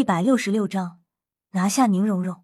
[0.00, 1.02] 一百六十六章
[1.50, 2.42] 拿下宁荣荣。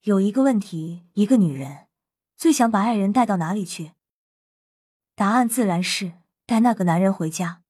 [0.00, 1.88] 有一个问题，一个女人
[2.38, 3.92] 最想把爱人带到哪里去？
[5.14, 7.62] 答案自然是带那个男人回家，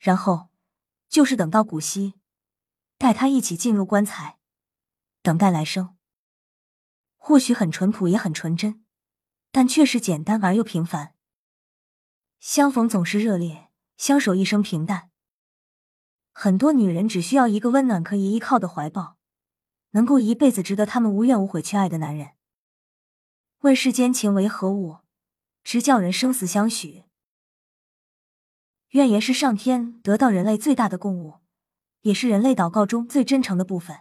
[0.00, 0.48] 然后
[1.08, 2.14] 就是等到古稀，
[2.98, 4.40] 带他一起进入棺材，
[5.22, 5.96] 等待来生。
[7.14, 8.84] 或许很淳朴，也很纯真，
[9.52, 11.14] 但确实简单而又平凡。
[12.40, 15.12] 相逢总是热烈，相守一生平淡。
[16.38, 19.16] 很多女人只需要一个温暖可以依靠的怀抱，
[19.92, 22.32] 能够一辈子值得他们无怨无悔去爱的男人。
[23.60, 24.98] 问世间情为何物，
[25.64, 27.04] 直叫人生死相许。
[28.90, 31.36] 怨言是上天得到人类最大的供物，
[32.02, 34.00] 也是人类祷告中最真诚的部分。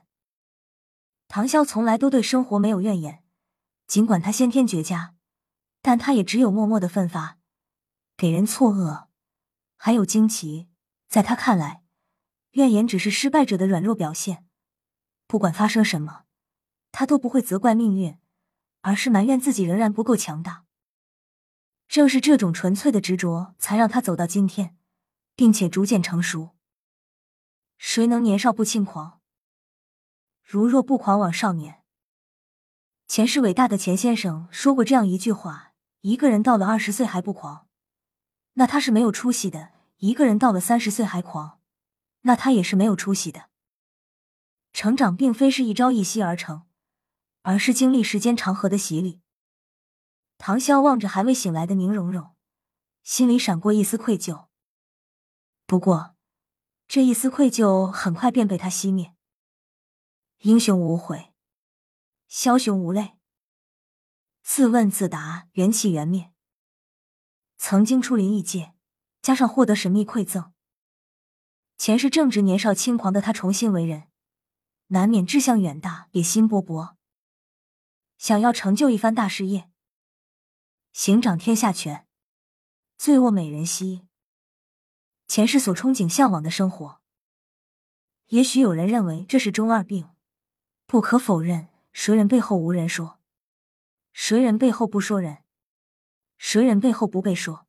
[1.29, 3.23] 唐潇从来都对生活没有怨言，
[3.87, 5.15] 尽管他先天绝佳，
[5.81, 7.37] 但他也只有默默的奋发，
[8.17, 9.05] 给人错愕，
[9.77, 10.67] 还有惊奇。
[11.07, 11.84] 在他看来。
[12.55, 14.45] 怨言只是失败者的软弱表现，
[15.27, 16.23] 不管发生什么，
[16.93, 18.17] 他都不会责怪命运，
[18.79, 20.63] 而是埋怨自己仍然不够强大。
[21.89, 24.77] 正是这种纯粹的执着，才让他走到今天，
[25.35, 26.55] 并且逐渐成熟。
[27.77, 29.19] 谁能年少不轻狂？
[30.41, 31.81] 如若不狂枉少年。
[33.05, 37.67] 前世伟大的钱先生说过这样一句话：一个人到了二十岁还不狂，
[38.53, 41.59] 那他是没有出息的；一个人到了三十岁还狂。
[42.25, 43.49] 那他也是没有出息的。
[44.73, 46.67] 成长并非是一朝一夕而成，
[47.43, 49.21] 而是经历时间长河的洗礼。
[50.37, 52.35] 唐潇望着还未醒来的宁荣荣，
[53.03, 54.47] 心里闪过一丝愧疚。
[55.67, 56.15] 不过，
[56.87, 59.15] 这一丝愧疚很快便被他熄灭。
[60.39, 61.31] 英雄无悔，
[62.29, 63.17] 枭雄无泪。
[64.41, 66.33] 自问自答，缘起缘灭。
[67.57, 68.73] 曾经出临异界，
[69.21, 70.54] 加上获得神秘馈赠。
[71.77, 74.07] 前世正值年少轻狂的他重新为人，
[74.87, 76.95] 难免志向远大，野心勃勃，
[78.17, 79.69] 想要成就一番大事业。
[80.93, 82.07] 行掌天下权，
[82.97, 84.07] 醉卧美人膝。
[85.27, 87.01] 前世所憧憬向往的生活，
[88.27, 90.09] 也许有人认为这是中二病，
[90.85, 93.19] 不可否认，谁人背后无人说，
[94.13, 95.43] 谁人背后不说人，
[96.37, 97.67] 谁人背后不被说。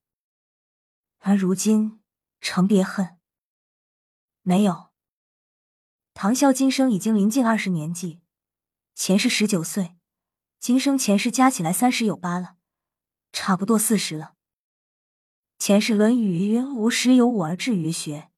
[1.19, 2.01] 而如今，
[2.41, 3.16] 成别恨。
[4.49, 4.91] 没有，
[6.15, 8.21] 唐潇今生已经临近二十年纪，
[8.95, 9.97] 前世十九岁，
[10.61, 12.55] 今生前世加起来三十有八了，
[13.33, 14.35] 差不多四十了。
[15.59, 18.31] 前世《论语》曰：“吾十有五而志于学，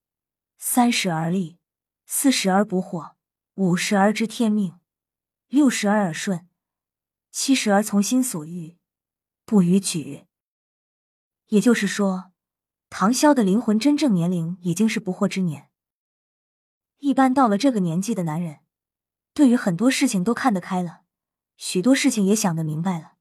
[0.57, 1.59] 三十而立，
[2.07, 3.17] 四十而不惑，
[3.57, 4.81] 五十而知天命，
[5.49, 6.49] 六十而耳顺，
[7.31, 8.79] 七十而从心所欲，
[9.45, 10.25] 不逾矩。”
[11.49, 12.33] 也就是说，
[12.89, 15.69] 唐潇的灵魂真正年龄已经是不惑之年。
[16.99, 18.61] 一般到了这个年纪的男人，
[19.33, 21.03] 对于很多事情都看得开了，
[21.57, 23.15] 许多事情也想得明白了，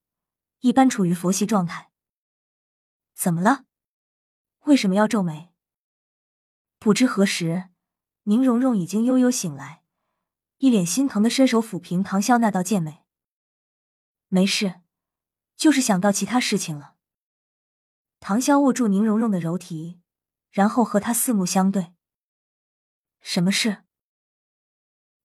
[0.62, 1.92] 一般处于佛系状态。
[3.14, 3.66] 怎么了？
[4.66, 5.54] 为什么要皱眉？
[6.80, 7.70] 不知何时，
[8.24, 9.84] 宁荣荣已经悠悠醒来，
[10.58, 13.04] 一脸心疼的伸手抚平唐潇那道剑眉。
[14.28, 14.82] 没事，
[15.56, 16.96] 就是想到其他事情了。
[18.20, 20.02] 唐潇握住宁荣荣的柔提，
[20.50, 21.94] 然后和她四目相对。
[23.22, 23.84] 什么事？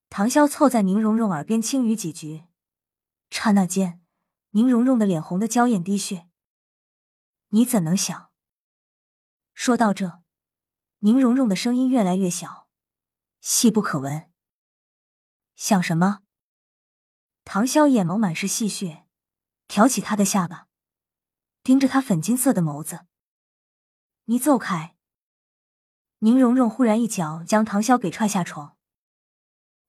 [0.08, 2.44] 唐潇凑在宁荣荣耳边轻语几句，
[3.30, 4.04] 刹那间，
[4.50, 6.28] 宁荣荣的脸红的娇艳滴血。
[7.48, 8.30] 你怎能想？
[9.54, 10.22] 说到这，
[10.98, 12.68] 宁荣荣的声音越来越小，
[13.40, 14.30] 细不可闻。
[15.54, 16.22] 想什么？
[17.44, 19.04] 唐潇眼眸满是戏谑，
[19.68, 20.68] 挑起他的下巴，
[21.62, 23.06] 盯着他粉金色的眸子。
[24.24, 24.91] 你走开。
[26.24, 28.76] 宁荣荣忽然一脚将唐潇给踹下床。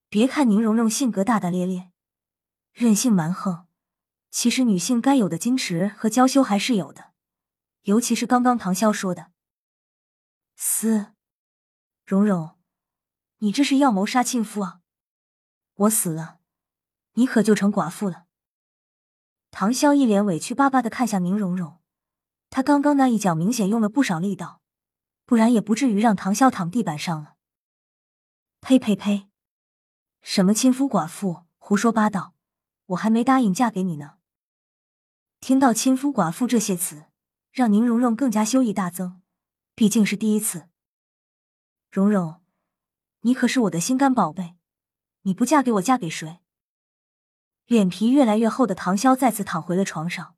[0.10, 1.92] 别看宁荣荣性格大大咧咧、
[2.72, 3.68] 任性蛮横，
[4.32, 7.12] 其实女性该有的矜持和娇羞还是有的。
[7.84, 9.32] 尤其是刚刚唐潇说的
[10.58, 11.14] “死”，
[12.04, 12.58] 荣荣，
[13.38, 14.80] 你这是要谋杀亲夫啊！
[15.76, 16.40] 我死了，
[17.14, 18.26] 你可就成寡妇了。
[19.52, 21.80] 唐潇一脸委屈巴巴的看向宁荣荣，
[22.50, 24.63] 他刚刚那一脚明显用了不少力道。
[25.34, 27.38] 不然也不至于让唐潇躺地板上了。
[28.62, 29.32] 呸呸呸！
[30.22, 32.36] 什么亲夫寡妇，胡说八道！
[32.86, 34.20] 我还没答应嫁给你呢。
[35.40, 37.06] 听到亲夫寡妇这些词，
[37.50, 39.24] 让宁荣荣更加羞意大增。
[39.74, 40.70] 毕竟是第一次。
[41.90, 42.44] 荣荣，
[43.22, 44.56] 你可是我的心肝宝贝，
[45.24, 46.42] 你不嫁给我，嫁给谁？
[47.66, 50.36] 脸皮越来越厚的唐潇再次躺回了床上，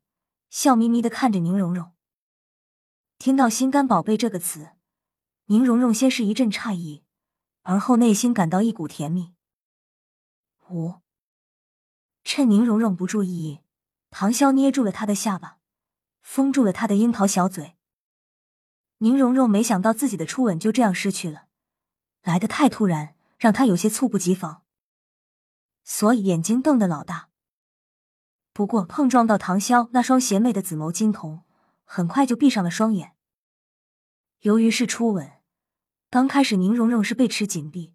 [0.48, 1.92] 笑眯眯的看着宁荣荣。
[3.18, 4.70] 听到“心肝宝贝”这个词。
[5.48, 7.04] 宁荣荣先是一阵诧异，
[7.62, 9.32] 而后内心感到一股甜蜜。
[10.70, 10.96] 五，
[12.24, 13.60] 趁宁荣荣不注意，
[14.10, 15.58] 唐潇捏住了她的下巴，
[16.20, 17.76] 封住了她的樱桃小嘴。
[18.98, 21.46] 宁荣荣没想到自己的初吻就这样失去了，
[22.22, 24.64] 来得太突然，让她有些猝不及防，
[25.84, 27.28] 所以眼睛瞪得老大。
[28.52, 31.44] 不过碰撞到唐潇那双邪魅的紫眸金瞳，
[31.84, 33.12] 很快就闭上了双眼。
[34.40, 35.35] 由于是初吻。
[36.08, 37.92] 刚开始，宁荣荣是被持紧闭，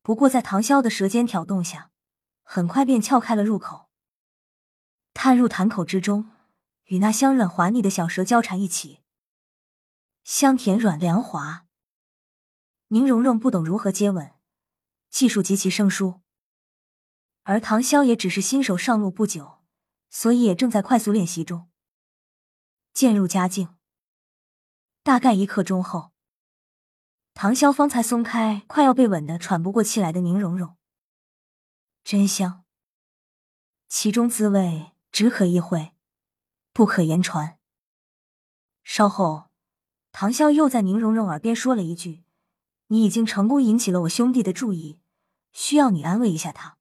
[0.00, 1.90] 不过在唐潇的舌尖挑动下，
[2.42, 3.90] 很快便撬开了入口，
[5.12, 6.30] 探入潭口之中，
[6.84, 9.02] 与那香软滑腻的小舌交缠一起，
[10.24, 11.66] 香甜软凉滑。
[12.88, 14.32] 宁荣荣不懂如何接吻，
[15.10, 16.22] 技术极其生疏，
[17.42, 19.58] 而唐潇也只是新手上路不久，
[20.08, 21.68] 所以也正在快速练习中，
[22.94, 23.76] 渐入佳境。
[25.02, 26.15] 大概一刻钟后。
[27.38, 30.78] 唐潇方才松开快要被吻得喘不过气来的宁荣荣，
[32.02, 32.64] 真香，
[33.88, 35.92] 其中滋味只可意会，
[36.72, 37.58] 不可言传。
[38.82, 39.50] 稍后，
[40.12, 42.24] 唐潇又在宁荣荣耳边说了一句
[42.88, 44.98] ：“你已经成功引起了我兄弟的注意，
[45.52, 46.78] 需要你安慰一下他。”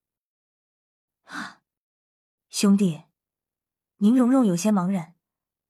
[1.28, 1.60] 啊，
[2.48, 3.04] 兄弟，
[3.98, 5.16] 宁荣荣有些茫然，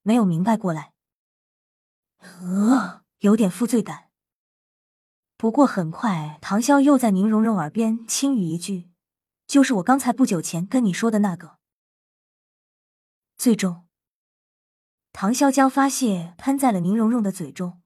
[0.03, 0.93] 没有明白过来，
[2.19, 4.04] 呃，有点负罪感。
[5.45, 8.89] 不过很快，唐潇又在宁荣荣耳边轻语一句
[9.45, 11.59] ：“就是我刚才不久前跟你说的那个。”
[13.37, 13.85] 最终，
[15.13, 17.79] 唐潇将发泄喷在了宁荣荣的嘴中，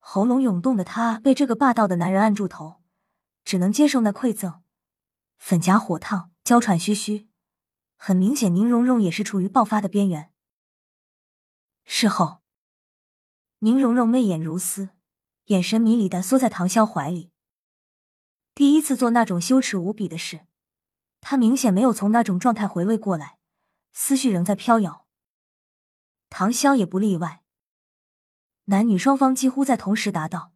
[0.00, 2.82] 喉咙涌动的他被这个霸道的男人按住头，
[3.42, 4.60] 只能接受那馈赠，
[5.38, 7.26] 粉颊火烫，娇喘吁吁。
[7.96, 10.30] 很明显，宁荣荣也是处于爆发的边缘。
[11.84, 12.42] 事后，
[13.60, 14.90] 宁荣荣媚眼如丝。
[15.46, 17.30] 眼神迷离的缩在唐潇怀里，
[18.54, 20.46] 第一次做那种羞耻无比的事，
[21.20, 23.38] 他明显没有从那种状态回味过来，
[23.92, 25.06] 思绪仍在飘摇。
[26.30, 27.42] 唐潇也不例外，
[28.66, 30.52] 男女双方几乎在同时达到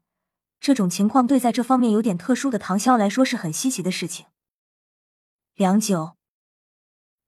[0.60, 4.26] 这种情况，对在这方面有点特殊的唐潇来说是很稀奇的事情。
[5.54, 6.16] 良久，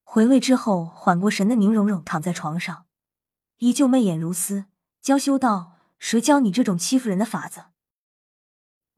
[0.04, 2.86] 回味之后缓过神的宁荣荣躺在床上，
[3.56, 4.66] 依旧媚眼如丝，
[5.02, 5.77] 娇羞道。
[5.98, 7.66] 谁教你这种欺负人的法子？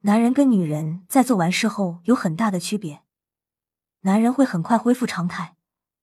[0.03, 3.03] 男人跟女人在做完事后有很大的区别，
[4.01, 5.57] 男人会很快恢复常态，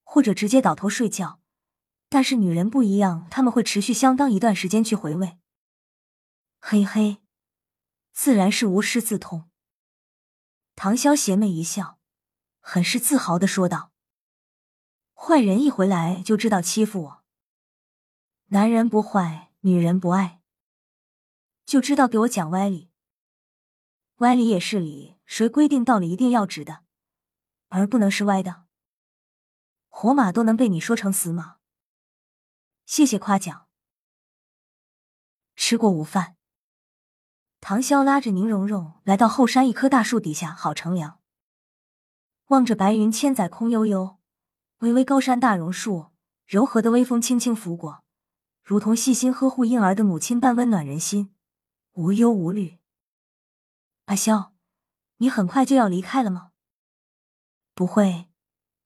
[0.05, 1.41] 或者直接倒头睡觉，
[2.09, 5.39] 但是女人不一样，他们会持续相当一段时间去回味。
[6.61, 7.19] 嘿嘿，
[8.13, 9.51] 自然是无师自通。
[10.77, 11.99] 唐潇邪魅一笑，
[12.61, 13.93] 很是自豪的说道
[15.13, 17.25] ：“坏人一回来就知道欺负我，
[18.47, 20.38] 男人不坏，女人不爱。”
[21.69, 22.89] 就知道给我讲歪理，
[24.21, 26.83] 歪理也是理，谁规定道理一定要直的，
[27.69, 28.65] 而不能是歪的？
[29.91, 31.59] 活马都能被你说成死马？
[32.87, 33.67] 谢谢夸奖。
[35.57, 36.37] 吃过午饭，
[37.61, 41.21] 唐潇拉着宁荣荣来到后山一棵大树底下好乘凉，
[42.47, 44.17] 望着白云千载空悠悠，
[44.79, 46.13] 巍巍高山大榕树，
[46.47, 48.05] 柔和的微风轻轻拂过，
[48.63, 51.35] 如同细心呵护婴儿的母亲般温暖人心。
[51.99, 52.79] 无忧无虑，
[54.05, 54.55] 阿萧，
[55.17, 56.53] 你很快就要离开了吗？
[57.75, 58.29] 不会，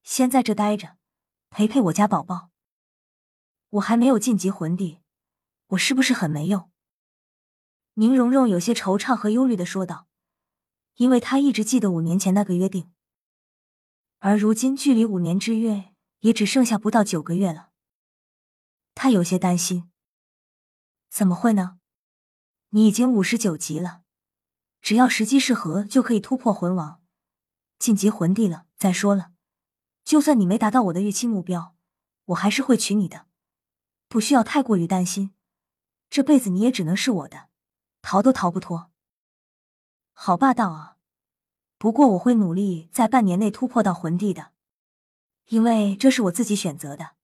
[0.02, 0.96] 先在这待着，
[1.50, 2.48] 陪陪我家宝宝。
[3.68, 5.02] 我还没有晋级魂帝，
[5.66, 6.72] 我是不是很没用？
[7.96, 10.08] 宁荣荣有些惆怅和忧虑的说道，
[10.94, 12.94] 因为她一直记得五年前那个约定，
[14.20, 17.72] 而如今距离五年之约也只剩下不到九个月了，
[18.94, 19.92] 她有些担心。
[21.10, 21.80] 怎么会呢？
[22.74, 24.02] 你已经五十九级了，
[24.80, 27.02] 只要时机适合，就可以突破魂王，
[27.78, 28.64] 晋级魂帝了。
[28.78, 29.32] 再说了，
[30.04, 31.76] 就算你没达到我的预期目标，
[32.24, 33.26] 我还是会娶你的，
[34.08, 35.34] 不需要太过于担心。
[36.08, 37.50] 这辈子你也只能是我的，
[38.00, 38.90] 逃都逃不脱。
[40.14, 40.96] 好霸道啊！
[41.76, 44.52] 不过我会努力在半年内突破到魂帝的，
[45.48, 47.16] 因为这是我自己选择的。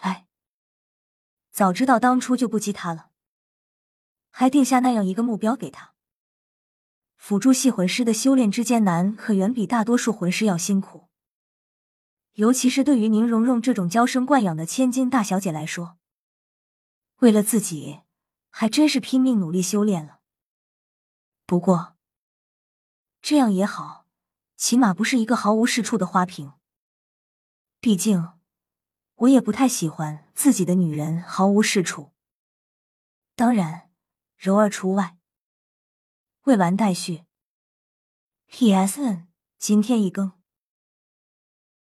[0.00, 0.26] 哎，
[1.50, 3.10] 早知道当初就不激他了。
[4.36, 5.94] 还定下那样一个目标给他。
[7.14, 11.08] 辅助系魂师的修炼之艰难，可远比大多数魂师要辛苦。
[12.32, 15.98] 尤其是对于宁荣荣这种娇生惯养的千金大小姐来说，
[17.18, 18.00] 为了自己，
[18.50, 20.18] 还真是拼命努力修炼了。
[21.46, 21.94] 不过，
[23.22, 24.08] 这样也好，
[24.56, 26.54] 起码不是一个毫无是处的花瓶。
[27.78, 28.30] 毕竟，
[29.14, 32.10] 我也不太喜欢自己的女人毫无是处。
[33.36, 33.93] 当然。
[34.44, 35.16] 柔儿除外。
[36.42, 37.24] 未完待续。
[38.48, 39.22] P.S.
[39.56, 40.32] 今天一更。